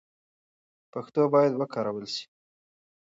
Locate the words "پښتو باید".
0.91-1.53